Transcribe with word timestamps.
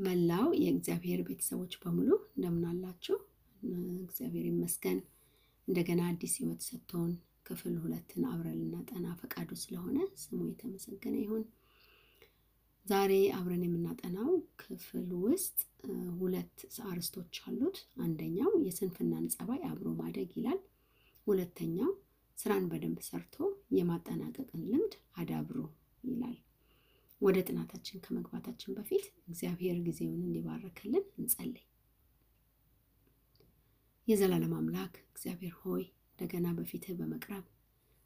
መላው 0.00 0.46
የእግዚአብሔር 0.60 1.20
ቤተሰቦች 1.26 1.72
በሙሉ 1.80 2.08
እንደምን 2.30 2.64
አላችሁ? 2.70 3.16
እግዚአብሔር 4.04 4.44
ይመስገን። 4.50 4.98
እንደገና 5.68 6.00
አዲስ 6.10 6.34
ሕይወት 6.38 6.60
ሰጥቶን 6.68 7.10
ክፍል 7.46 7.74
ሁለትን 7.82 8.22
አብረን 8.30 8.58
ልናጠና 8.62 9.06
ፈቃዱ 9.20 9.50
ስለሆነ 9.62 9.98
ስሙ 10.22 10.38
የተመሰገነ 10.48 11.16
ይሁን። 11.22 11.44
ዛሬ 12.86 13.12
አብረን 13.36 13.64
የምናጠናው 13.66 14.30
ክፍል 14.62 15.08
ውስጥ 15.24 15.58
ሁለት 16.20 16.58
አርዕስቶች 16.86 17.34
አሉት። 17.46 17.76
አንደኛው 18.02 18.52
የስንፍናን 18.66 19.26
ጸባይ 19.34 19.60
አብሮ 19.68 19.88
ማደግ 20.00 20.30
ይላል። 20.38 20.60
ሁለተኛው 21.26 21.90
ስራን 22.38 22.66
በደንብ 22.70 23.00
ሰርቶ 23.08 23.36
የማጠናቀቅን 23.76 24.62
ልምድ 24.70 24.94
አዳብሮ 25.16 25.58
ይላል። 26.04 26.38
ወደ 27.20 27.38
ጥናታችን 27.46 28.02
ከመግባታችን 28.04 28.74
በፊት 28.76 29.06
እግዚአብሔር 29.28 29.78
ጊዜውን 29.86 30.20
እንዲባረክልን 30.26 31.04
እንጸልይ። 31.16 31.64
የዘላለም 34.08 34.54
አምላክ 34.58 34.94
እግዚአብሔር 35.06 35.54
ሆይ 35.62 35.82
እንደገና 36.12 36.46
በፊትህ 36.56 36.94
በመቅረብ 36.98 37.44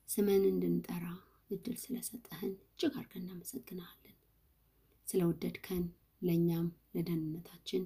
ስምህን 0.09 0.45
እንድንጠራ 0.49 1.05
እድል 1.51 1.77
ስለሰጠህን 1.83 2.53
እጅግ 2.65 2.95
አድርገን 2.95 3.23
እናመሰግንሃለን። 3.25 4.17
ስለወደድከን 5.07 5.85
ለእኛም 6.23 6.67
ለደህንነታችን 6.95 7.83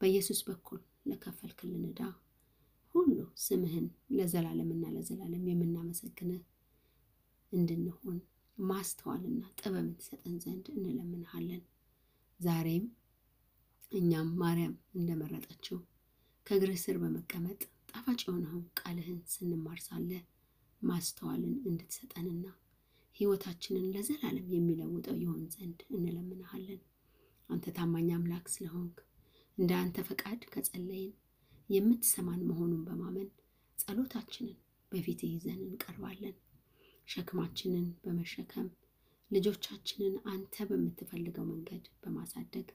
በኢየሱስ 0.00 0.40
በኩል 0.48 0.80
ለከፈልክልን 1.10 1.84
ዕዳ 1.88 2.02
ሁሉ 2.94 3.16
ስምህን 3.44 3.86
ለዘላለምና 4.16 4.84
ለዘላለም 4.94 5.44
የምናመሰግንህ 5.50 6.42
እንድንሆን 7.52 8.18
ማስተዋልና 8.58 9.42
ጥበብን 9.58 9.88
ትሰጠን 9.98 10.36
ዘንድ 10.44 10.66
እንለምንሃለን። 10.74 11.62
ዛሬም 12.40 12.86
እኛም 13.92 14.28
ማርያም 14.40 14.74
እንደመረጠችው 14.94 15.78
ከእግርህ 16.46 16.80
ስር 16.82 16.96
በመቀመጥ 17.02 17.60
ጣፋጭ 17.90 18.20
የሆነውን 18.24 18.64
ቃልህን 18.80 19.20
ስንማር 19.32 19.78
ሳለ 19.86 20.10
ማስተዋልን 20.82 21.54
እንድትሰጠንና 21.64 22.46
ሕይወታችንን 23.16 23.86
ለዘላለም 23.94 24.48
የሚለውጠው 24.54 25.16
ይሆን 25.22 25.42
ዘንድ 25.54 25.80
እንለምንሃለን። 25.90 26.80
አንተ 27.48 27.66
ታማኝ 27.76 28.08
አምላክ 28.16 28.46
ስለሆንክ 28.54 28.96
እንደ 29.58 29.70
አንተ 29.80 29.98
ፈቃድ 30.08 30.40
ከጸለይን 30.52 31.12
የምትሰማን 31.70 32.42
መሆኑን 32.50 32.82
በማመን 32.84 33.28
ጸሎታችንን 33.78 34.56
በፊትህ 34.92 35.32
ይዘን 35.34 35.60
እንቀርባለን። 35.66 36.36
ሸክማችንን 37.08 37.86
በመሸከም 38.02 38.66
ልጆቻችንን 39.30 40.14
አንተ 40.32 40.64
በምትፈልገው 40.68 41.46
መንገድ 41.50 41.84
በማሳደግ 42.02 42.68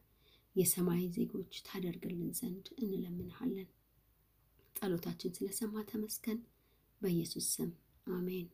የሰማይ 0.55 1.03
ዜጎች 1.15 1.53
ታደርግልን 1.67 2.31
ዘንድ 2.39 2.65
እንለምንሃለን። 2.77 3.69
ጸሎታችን 4.75 5.35
ስለሰማ 5.37 5.83
ተመስገን። 5.89 6.39
በኢየሱስ 7.01 7.45
ስም 7.55 7.71
አሜን። 8.11 8.47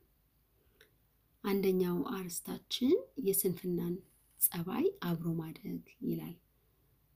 አንደኛው 1.44 1.98
አርዕስታችን 2.14 2.96
የስንፍናን 3.26 3.96
ጸባይ 4.42 4.86
አብሮ 5.10 5.28
ማደግ 5.40 5.82
ይላል። 6.08 6.36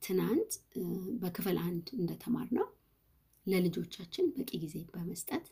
ትናንት 0.02 0.52
በክፍል 1.22 1.58
አንድ 1.66 1.88
እንደተማርነው 1.98 2.68
ለልጆቻችን 3.46 4.26
በቂ 4.36 4.52
ጊዜ 4.64 4.78
በመስጠት 4.92 5.46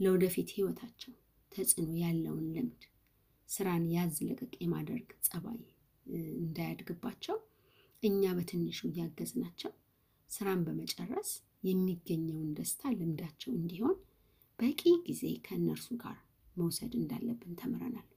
ለወደፊት 0.00 0.50
ሕይወታቸው 0.56 1.12
ተጽዕኖ 1.54 1.92
ያለውን 2.02 2.46
ልምድ 2.54 2.82
ስራን 3.48 3.84
ያዝ 3.94 4.16
ለቀቅ 4.28 4.52
የማድረግ 4.60 5.08
ጸባይ 5.26 5.60
እንዳያድግባቸው 6.42 7.36
እኛ 8.02 8.22
በትንሹ 8.36 8.80
እያገዝናቸው 8.88 9.72
ስራን 10.30 10.60
በመጨረስ 10.66 11.30
የሚገኘውን 11.64 12.48
ደስታ 12.58 12.92
ልምዳቸው 12.94 13.50
እንዲሆን 13.58 13.96
በቂ 14.58 14.80
ጊዜ 15.06 15.24
ከእነርሱ 15.46 15.88
ጋር 16.02 16.16
መውሰድ 16.56 16.92
እንዳለብን 16.98 17.52
ተምረናል። 17.60 18.08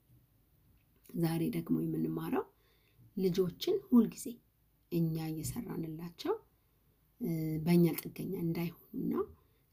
ዛሬ 1.18 1.44
ደግሞ 1.56 1.75
የምንማረው 1.84 2.45
ልጆችን 3.18 3.75
ሁልጊዜ 3.90 4.25
እኛ 4.91 5.16
እየሰራንላቸው 5.31 6.34
በእኛ 7.66 7.85
ጥገኛ 8.01 8.34
እንዳይሆኑና 8.45 9.13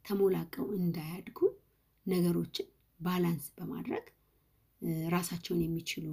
ተሞላቀው 0.04 0.66
እንዳያድጉ 0.78 1.38
ነገሮችን 2.06 2.68
ባላንስ 3.02 3.46
በማድረግ 3.56 4.04
ራሳቸውን 5.14 5.60
የሚችሉ 5.64 6.06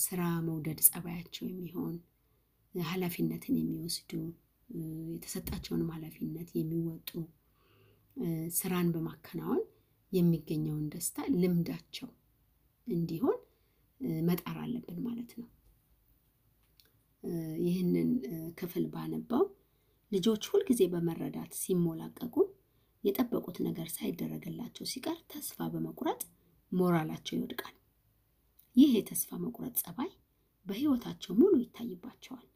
ስራ 0.00 0.20
መውደድ 0.46 0.78
ጸባያቸው 0.86 1.44
የሚሆን 1.48 1.94
ኃላፊነትን 2.74 3.54
የሚወስዱ 3.58 4.12
የተሰጣቸውንም 5.14 5.92
ኃላፊነት 5.94 6.48
የሚወጡ 6.58 7.10
ስራን 8.58 8.88
በማከናወን 8.94 9.62
የሚገኘውን 10.12 10.84
ደስታ 10.94 11.26
ልምዳቸው 11.40 12.08
እንዲሆን 12.86 13.38
መጣር 14.28 14.56
አለብን 14.62 14.98
ማለት 15.06 15.30
ነው። 15.40 15.48
ይህንን 17.64 18.10
ክፍል 18.60 18.84
ባነባው 18.92 19.44
ልጆች 20.12 20.44
ሁልጊዜ 20.52 20.82
በመረዳት 20.92 21.52
ሲሞላቀቁ 21.60 22.36
የጠበቁት 23.04 23.56
ነገር 23.66 23.88
ሳይደረግላቸው 23.94 24.84
ሲቀር 24.90 25.18
ተስፋ 25.30 25.68
በመቁረጥ 25.72 26.20
ሞራላቸው 26.72 27.34
ይወድቃል። 27.36 27.76
ይህ 28.76 28.90
የተስፋ 28.96 29.38
መቁረጥ 29.44 29.74
ጸባይ 29.82 30.10
በሕይወታቸው 30.66 31.32
ሙሉ 31.40 31.54
ይታይባቸዋል። 31.62 32.46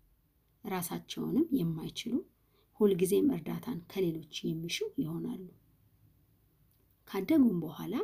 ራሳቸውንም 0.65 1.47
የማይችሉ 1.59 2.15
ሁልጊዜም 2.81 3.29
እርዳታን 3.35 3.79
ከሌሎች 3.91 4.35
የሚሹ 4.45 4.77
ይሆናሉ። 5.01 5.45
ካደጉም 7.09 7.59
በኋላ 7.65 7.95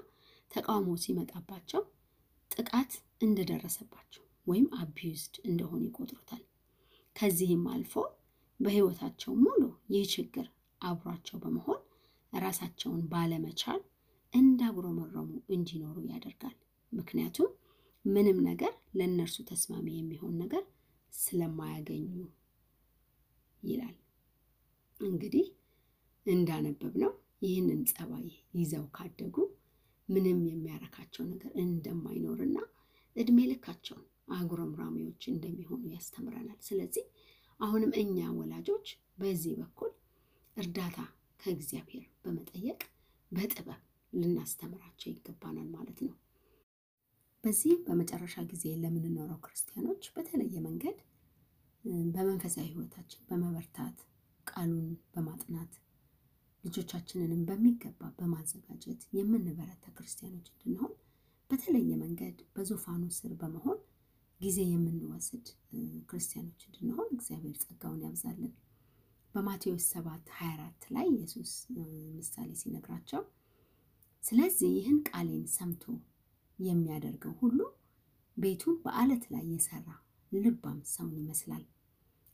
ተቃውሞ 0.50 0.96
ሲመጣባቸው 1.04 1.82
ጥቃት 2.50 2.92
እንደደረሰባቸው 3.22 4.22
ወይም 4.46 4.66
አቢዩዝድ 4.78 5.34
እንደሆኑ 5.44 5.82
ይቆጥሩታል። 5.88 6.42
ከዚህም 7.16 7.64
አልፎ 7.72 7.94
በሕይወታቸው 8.60 9.32
ሙሉ 9.44 9.62
ይህ 9.90 10.04
ችግር 10.14 10.46
አብሯቸው 10.80 11.38
በመሆን 11.42 11.80
ራሳቸውን 12.32 13.02
ባለመቻል 13.08 13.80
እንዳጉረመረሙ 14.34 15.28
እንዲኖሩ 15.54 15.96
ያደርጋል። 16.10 16.56
ምክንያቱም 16.92 17.48
ምንም 18.04 18.38
ነገር 18.48 18.74
ለእነርሱ 18.98 19.36
ተስማሚ 19.48 19.86
የሚሆን 19.96 20.34
ነገር 20.42 20.62
ስለማያገኙ 21.12 22.12
ይላል። 23.62 23.96
እንግዲህ 25.00 25.46
እንዳነበብ 26.26 26.94
ነው 27.02 27.12
ይህንን 27.42 27.80
ጸባይ 27.90 28.26
ይዘው 28.54 28.84
ካደጉ 28.96 29.36
ምንም 30.08 30.38
የሚያረካቸው 30.48 31.24
ነገር 31.32 31.52
እንደማይኖርና 31.62 32.56
እድሜ 33.16 33.38
ልካቸውን 33.50 34.04
አጉረምራሚዎች 34.32 35.22
እንደሚሆኑ 35.32 35.82
ያስተምረናል። 35.94 36.58
ስለዚህ 36.62 37.04
አሁንም 37.60 37.92
እኛ 38.02 38.18
ወላጆች 38.38 38.88
በዚህ 39.18 39.54
በኩል 39.60 39.92
እርዳታ 40.56 40.98
ከእግዚአብሔር 41.40 42.06
በመጠየቅ 42.24 42.80
በጥበብ 43.32 43.80
ልናስተምራቸው 44.12 45.08
ይገባናል 45.10 45.68
ማለት 45.74 45.98
ነው። 46.06 46.14
በዚህም 47.44 47.84
በመጨረሻ 47.86 48.36
ጊዜ 48.50 48.64
ለምንኖረው 48.80 49.38
ክርስቲያኖች 49.44 50.04
በተለየ 50.16 50.56
መንገድ 50.66 50.98
በመንፈሳዊ 52.14 52.66
ሕይወታችን 52.70 53.22
በመበርታት 53.28 53.98
ቃሉን 54.46 54.82
በማጥናት 55.14 55.72
ልጆቻችንንም 56.64 57.42
በሚገባ 57.48 58.00
በማዘጋጀት 58.18 59.02
የምንበረታ 59.16 59.84
ክርስቲያኖች 59.96 60.48
እንድንሆን 60.52 60.92
በተለየ 61.50 61.92
መንገድ 62.02 62.36
በዙፋኑ 62.54 63.04
ስር 63.16 63.32
በመሆን 63.40 63.78
ጊዜ 64.40 64.58
የምንወስድ 64.68 65.46
ክርስቲያኖች 66.10 66.60
እንድንሆን 66.68 67.08
እግዚአብሔር 67.16 67.56
ጸጋውን 67.64 68.04
ያብዛልን። 68.06 68.52
በማቴዎስ 69.34 69.84
7 69.94 70.30
24 70.36 70.86
ላይ 70.90 71.06
ኢየሱስ 71.12 71.50
ምሳሌ 72.16 72.48
ሲነግራቸው 72.60 73.22
ስለዚህ 74.22 74.70
ይህን 74.76 74.98
ቃሌን 75.08 75.44
ሰምቶ 75.54 75.84
የሚያደርገው 76.58 77.34
ሁሉ 77.40 77.58
ቤቱን 78.36 78.76
በአለት 78.84 79.24
ላይ 79.32 79.44
የሰራ 79.50 79.86
ልባም 80.32 80.80
ሰውን 80.92 81.14
ይመስላል። 81.20 81.64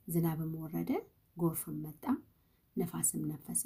ዝናብም 0.08 0.52
ወረደ፣ 0.62 0.90
ጎርፍም 1.36 1.76
መጣ፣ 1.84 2.04
ነፋስም 2.76 3.22
ነፈሰ፣ 3.30 3.62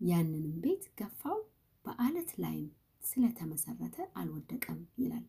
ያንንም 0.00 0.54
ቤት 0.64 0.84
ገፋው፣ 0.98 1.38
በአለት 1.84 2.30
ላይም 2.42 2.68
ስለተመሰረተ 3.02 3.96
አልወደቀም 4.20 4.80
ይላል 4.98 5.24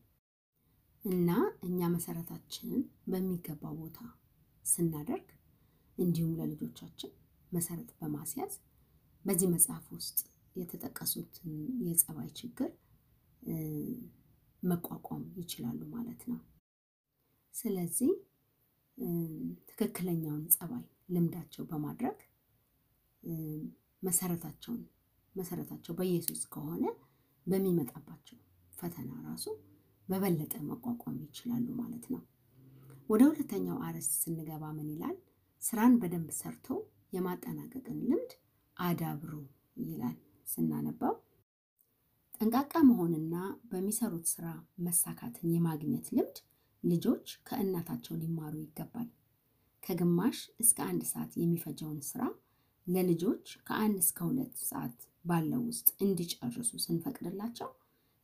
እና 1.04 1.30
እኛ 1.68 1.80
መሰረታችንን 1.94 2.82
በሚገባው 3.12 3.76
ቦታ 3.82 4.00
ስናደርግ 4.66 5.28
እንዲሁም 5.98 6.34
ለልጆቻችን 6.40 7.12
መሰረት 7.52 7.90
በማስያዝ 8.00 8.54
በዚህ 9.26 9.48
መጽሐፍ 9.54 9.86
ውስጥ 9.96 10.18
የተጠቀሱትን 10.56 11.52
የጸባይ 11.88 12.30
ችግር 12.40 12.70
መቋቋም 14.64 15.24
ይችላሉ 15.42 15.82
ማለት 15.96 16.22
ነው። 16.30 16.40
ስለዚህ 17.56 18.12
ትክክለኛውን 19.70 20.44
ጸባይ 20.56 20.84
ልምዳቸው 21.16 21.64
በማድረግ 21.70 22.18
መሰረታቸውን 24.04 24.82
መሰረታቸው 25.36 25.94
በኢየሱስ 25.98 26.42
ከሆነ 26.54 26.86
በሚመጣባቸው 27.48 28.38
ፈተና 28.74 29.12
ራሱ 29.28 29.46
በበለጠ 30.08 30.54
መቋቋም 30.70 31.18
ይችላሉ 31.26 31.68
ማለት 31.80 32.06
ነው። 32.14 32.22
ወደ 33.10 33.22
ሁለተኛው 33.30 33.78
አርዕስት 33.86 34.14
ስንገባ 34.22 34.64
ምን 34.78 34.90
ይላል? 34.94 35.16
ስራን 35.62 35.94
በደንብ 36.02 36.30
ሰርቶ 36.40 36.68
የማጠናቀቅን 37.14 38.00
ልምድ 38.04 38.32
አዳብሩ 38.78 39.32
ይላል 39.84 40.18
ስናነባው 40.48 41.16
ጠንቃቃ 42.34 42.74
መሆንና 42.88 43.36
በሚሰሩት 43.70 44.26
ስራ 44.34 44.48
መሳካትን 44.86 45.48
የማግኘት 45.54 46.08
ልምድ 46.16 46.38
ልጆች 46.84 47.28
ከእናታቸው 47.48 48.16
ሊማሩ 48.22 48.54
ይገባል። 48.62 49.08
ከግማሽ 49.84 50.38
እስከ 50.60 50.78
አንድ 50.88 51.04
ሰዓት 51.12 51.32
የሚፈጀውን 51.38 52.00
ስራ 52.10 52.22
ለልጆች 52.88 53.48
ከአንድ 53.68 53.98
እስከ 54.04 54.20
ሁለት 54.28 54.56
ሰዓት 54.66 54.98
ባለው 55.26 55.62
ውስጥ 55.70 55.88
እንዲጨርሱ 56.06 56.72
ስንፈቅድላቸው 56.84 57.70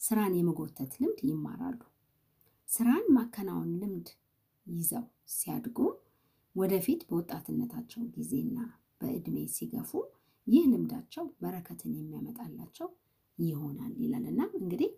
ስራን 0.01 0.33
የመጎተት 0.37 0.93
ልምድ 1.01 1.19
ይማራሉ። 1.29 1.79
ስራን 2.69 3.05
ማከናወን 3.15 3.71
ልምድ 3.81 4.07
ይዘው 4.67 5.05
ሲያድጉ 5.33 5.79
ወደፊት 6.63 7.01
በወጣትነታቸው 7.07 8.01
ጊዜና 8.15 8.57
በእድሜ 9.01 9.37
ሲገፉ 9.55 9.91
ይህ 10.47 10.63
ልምዳቸው 10.71 11.25
በረከትን 11.41 11.93
የሚያመጣላቸው 11.97 12.87
ይሆናል 13.37 13.93
ይላል 14.01 14.25
እና 14.31 14.41
እንግዲህ 14.59 14.91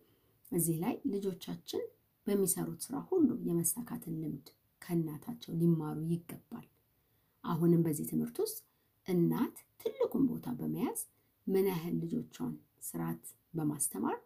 እዚህ 0.52 0.78
ላይ 0.84 0.96
ልጆቻችን 1.14 1.84
በሚሰሩት 2.28 2.80
ስራ 2.86 2.96
ሁሉ 3.10 3.30
የመሳካትን 3.48 4.16
ልምድ 4.22 4.48
ከእናታቸው 4.82 5.52
ሊማሩ 5.60 5.98
ይገባል። 6.12 6.66
አሁንም 7.44 7.84
በዚህ 7.86 8.06
ትምህርት 8.12 8.38
ውስጥ 8.44 8.58
እናት 9.08 9.58
ትልቁን 9.82 10.24
ቦታ 10.30 10.48
በመያዝ 10.60 11.02
ምን 11.48 11.68
ያህል 11.72 11.96
ልጆቿን 12.04 12.54
ስርዓት 12.84 13.24
በማስተማር 13.54 14.18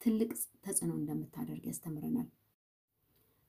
ትልቅ 0.00 0.30
ተጽዕኖ 0.64 0.92
እንደምታደርግ 0.98 1.64
ያስተምረናል። 1.70 2.28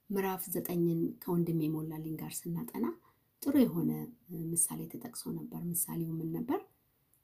ምዕራፍ 0.10 0.44
ዘጠኝን 0.54 1.02
ከወንድሜ 1.22 1.62
ሞላልኝ 1.76 2.16
ጋር 2.22 2.34
ስናጠና 2.40 2.86
ጥሩ 3.42 3.54
የሆነ 3.62 3.92
ምሳሌ 4.52 4.82
ተጠቅሶ 4.92 5.24
ነበር። 5.38 5.62
ምሳሌው 5.70 6.12
ምን 6.18 6.30
ነበር? 6.36 6.60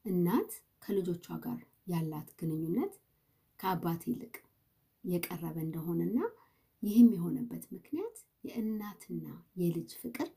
እናት 0.05 0.51
ከልጆቿ 0.83 1.27
ጋር 1.43 1.59
ያላት 1.87 2.29
ግንኙነት 2.39 2.93
ከአባት 3.59 4.01
ይልቅ 4.09 4.35
የቀረበ 5.03 5.57
እንደሆነና 5.65 6.17
ይህም 6.83 7.09
የሆነበት 7.15 7.63
ምክንያት 7.75 8.17
የእናትና 8.47 9.25
የልጅ 9.61 9.91
ፍቅር 10.01 10.29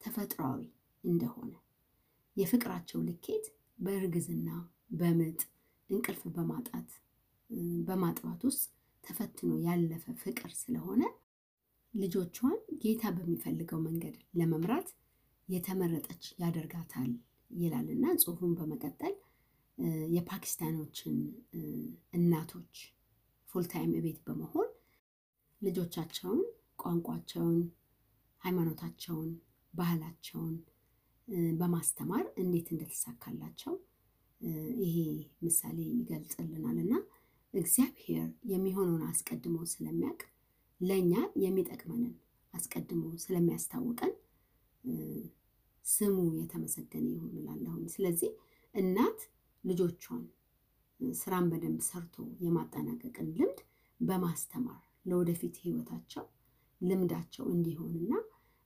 ተፈጥሯዊ 0.00 0.62
እንደሆነ 1.04 1.52
የፍቅራቸው 2.36 3.00
ልኬት 3.08 3.46
በእርግዝና፣ 3.78 4.48
በምጥ፣ 4.98 5.40
እንቅልፍ 5.90 6.22
በማጣት 6.36 6.90
በማጥባት 7.88 8.42
ውስጥ 8.48 8.64
ተፈትኖ 9.04 9.52
ያለፈ 9.66 10.04
ፍቅር 10.22 10.50
ስለሆነ 10.60 11.02
ልጆቿን 11.94 12.54
ጌታ 12.82 13.04
በሚፈልገው 13.16 13.80
መንገድ 13.86 14.16
ለመምራት 14.34 14.88
የተመረጠች 15.52 16.24
ያደርጋታል 16.42 17.10
ይላልና 17.50 18.04
ጽሑፉን 18.20 18.52
በመቀጠል 18.58 19.14
የፓኪስታኖችን 20.14 21.16
እናቶች 22.12 22.74
ፉልታይም 23.48 23.92
ቤት 24.04 24.18
በመሆን 24.26 24.68
ልጆቻቸውን 25.62 26.40
ቋንቋቸውን፣ 26.82 27.58
ሃይማኖታቸውን፣ 28.42 29.30
ባህላቸውን 29.74 30.54
በማስተማር 31.60 32.24
እንዴት 32.42 32.68
እንደተሳካላቸው 32.72 33.74
ይሄ 34.82 34.96
ምሳሌ 35.44 35.78
ይገልጽልናል። 35.92 36.78
እና 36.84 36.94
እግዚአብሔር 37.54 38.24
የሚሆነውን 38.52 39.04
አስቀድሞ 39.10 39.56
ስለሚያውቅ 39.72 40.22
ለእኛ 40.80 41.12
የሚጠቅመንን 41.42 42.12
አስቀድሞ 42.54 43.02
ስለሚያስታውቀን 43.24 44.12
ስሙ 45.84 46.16
የተመሰገነ 46.36 47.06
ይሁን 47.12 47.32
እላለሁኝ። 47.38 47.84
ስለዚህ 47.94 48.30
እናት 48.74 49.20
ልጆቿን 49.64 50.22
ስራን 51.00 51.46
በደንብ 51.52 51.80
ሰርቶ 51.88 52.16
የማጠናቀቅን 52.44 53.28
ልምድ 53.32 53.60
በማስተማር 54.00 54.80
ለወደፊት 55.06 55.54
ሕይወታቸው 55.62 56.24
ልምዳቸው 56.80 57.44
እንዲሆንና 57.52 58.12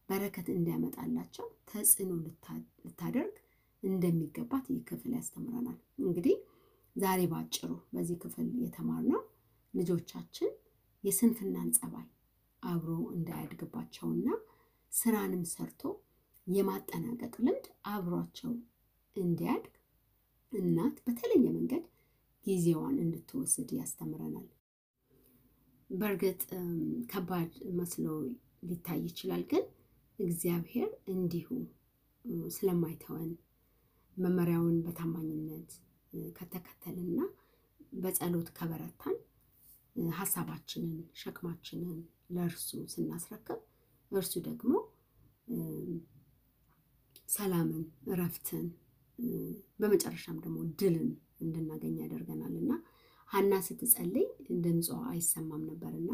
በረከት 0.09 0.47
እንዲያመጣላቸው 0.55 1.47
ተጽዕኖ 1.71 2.11
ልታደርግ 2.85 3.37
እንደሚገባት 3.83 4.67
ይህ 4.71 4.83
ክፍል 4.89 5.13
ያስተምረናል። 5.17 5.79
እንግዲህ 6.03 6.37
ዛሬ 6.97 7.21
ባጭሩ 7.33 7.65
በዚህ 7.93 8.17
ክፍል 8.23 8.49
የተማርነው 8.63 9.23
ልጆቻችን 9.75 10.53
የስንፍናን 11.05 11.71
ጸባይ 11.79 12.07
አብሮ 12.63 12.93
እንዳያድግባቸውና 13.17 14.29
ስራንም 14.93 15.43
ሰርቶ 15.53 15.83
የማጠናቀቅ 16.47 17.35
ልምድ 17.39 17.65
አብሯቸው 17.91 18.53
እንዲያድግ 19.17 19.73
እናት 20.53 20.97
በተለየ 21.07 21.45
መንገድ 21.49 21.85
ጊዜዋን 22.47 22.97
እንድትወስድ 23.05 23.71
ያስተምረናል። 23.79 24.49
በእርግጥ 25.91 26.43
ከባድ 27.13 27.51
መስሎ 27.79 28.07
ሊታይ 28.69 29.01
ይችላል፣ 29.09 29.43
ግን 29.51 29.65
እግዚአብሔር 30.19 30.91
እንዲሁ 31.15 31.49
ስለማይተወን 32.51 33.31
መመሪያውን 34.17 34.77
በታማኝነት 34.85 35.73
ከተከተልና 36.37 37.19
በጸሎት 37.97 38.49
ከበረታን 38.57 39.17
ሀሳባችንን 40.17 40.99
ሸክማችንን 41.21 41.99
ለእርሱ 42.35 42.79
ስናስረክብ 42.95 43.61
እርሱ 44.13 44.33
ደግሞ 44.49 44.73
ሰላምን፣ 47.29 47.83
እረፍትን 48.11 48.67
በመጨረሻም 49.81 50.39
ደግሞ 50.45 50.59
ድልን 50.81 51.09
እንድናገኝ 51.43 51.95
ያደርገናል 52.03 52.55
እና 52.61 52.73
ሀና 53.29 53.53
ስትጸልይ 53.67 54.27
ድምጿ 54.65 54.89
አይሰማም 55.11 55.63
ነበርና 55.71 56.11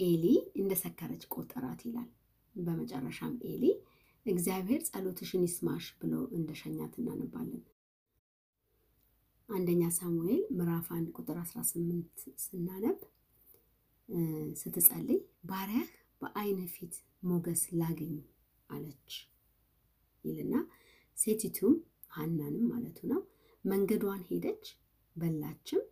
ኤሊ 0.00 0.24
እንደሰከረች 0.60 1.22
ቆጠራት 1.34 1.80
ይላል። 1.88 2.10
በመጨረሻም 2.54 3.34
ኤሊ 3.52 3.64
እግዚአብሔር 4.26 4.80
ጸሎትሽን 4.88 5.42
ይስማሽ 5.46 5.86
ብሎ 6.00 6.14
እንደሸኛት 6.36 6.94
እናነባለን። 7.00 7.62
አንደኛ 9.48 9.82
ሳሙኤል 9.96 10.42
ምዕራፍ 10.58 10.86
አንድ 10.96 11.08
ቁጥር 11.16 11.38
18 11.44 12.14
ስናነብ 12.44 13.00
ስትጸልይ 14.60 15.20
ባሪያህ 15.44 15.90
በዓይነ 16.22 16.60
ፊት 16.74 16.94
ሞገስ 17.22 17.62
ላግኝ 17.80 18.14
አለች 18.70 19.12
ይልና 20.24 20.54
ሴቲቱም 21.16 21.74
ሀናንም 22.12 22.64
ማለቱ 22.70 22.98
ነው 23.12 23.20
መንገዷን 23.64 24.22
ሄደች 24.28 24.64
በላችም፣ 25.16 25.82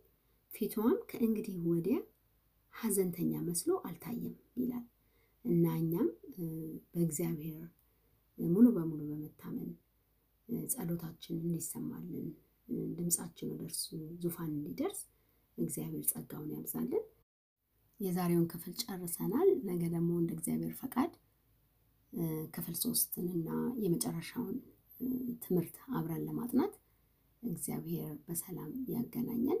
ፊቷም 0.51 0.97
ከእንግዲህ 1.09 1.55
ወዲያ 1.67 1.97
ሐዘንተኛ 2.73 3.33
መስሎ 3.45 3.71
አልታየም 3.87 4.33
ይላል 4.57 4.85
እና 5.45 5.65
እኛም 5.79 6.09
በእግዚአብሔር 6.93 7.61
ሙሉ 8.39 8.65
በሙሉ 8.75 9.01
በመታመን 9.09 9.71
ጸሎታችን 10.69 11.35
እንዲሰማልን 11.41 12.27
ድምፃችን 12.97 13.49
ወደ 13.53 13.63
እርሱ 13.67 13.83
ዙፋን 14.21 14.51
እንዲደርስ 14.53 14.99
እግዚአብሔር 15.57 16.05
ጸጋውን 16.11 16.51
ያብዛልን። 16.55 17.03
የዛሬውን 17.99 18.47
ክፍል 18.51 18.73
ጨርሰናል። 18.81 19.49
ነገ 19.67 19.81
ደግሞ 19.93 20.11
እንደ 20.21 20.31
እግዚአብሔር 20.37 20.73
ፈቃድ 20.79 21.11
ክፍል 22.53 22.75
ሶስትን 22.83 23.27
እና 23.35 23.49
የመጨረሻውን 23.83 24.57
ትምህርት 25.43 25.75
አብረን 25.91 26.25
ለማጥናት 26.27 26.73
እግዚአብሔር 27.43 28.11
በሰላም 28.27 28.71
ያገናኘን። 28.93 29.59